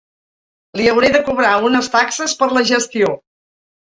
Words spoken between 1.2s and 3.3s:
cobrar unes taxes per la gestió.